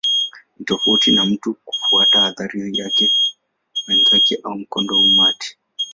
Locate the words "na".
1.15-1.25